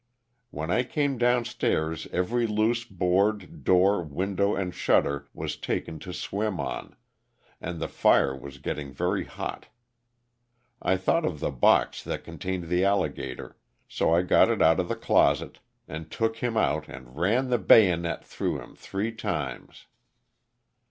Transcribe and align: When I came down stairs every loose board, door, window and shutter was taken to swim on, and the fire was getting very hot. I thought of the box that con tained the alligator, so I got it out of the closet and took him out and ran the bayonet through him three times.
When 0.49 0.71
I 0.71 0.81
came 0.81 1.19
down 1.19 1.45
stairs 1.45 2.07
every 2.11 2.47
loose 2.47 2.85
board, 2.85 3.63
door, 3.63 4.01
window 4.01 4.55
and 4.55 4.73
shutter 4.73 5.29
was 5.31 5.55
taken 5.57 5.99
to 5.99 6.11
swim 6.11 6.59
on, 6.59 6.95
and 7.61 7.79
the 7.79 7.87
fire 7.87 8.35
was 8.35 8.57
getting 8.57 8.91
very 8.91 9.25
hot. 9.25 9.67
I 10.81 10.97
thought 10.97 11.23
of 11.23 11.39
the 11.39 11.51
box 11.51 12.01
that 12.01 12.23
con 12.23 12.39
tained 12.39 12.67
the 12.67 12.83
alligator, 12.83 13.57
so 13.87 14.11
I 14.11 14.23
got 14.23 14.49
it 14.49 14.59
out 14.59 14.79
of 14.79 14.87
the 14.89 14.95
closet 14.95 15.59
and 15.87 16.09
took 16.09 16.37
him 16.37 16.57
out 16.57 16.89
and 16.89 17.15
ran 17.15 17.49
the 17.49 17.59
bayonet 17.59 18.25
through 18.25 18.59
him 18.59 18.75
three 18.75 19.11
times. 19.11 19.85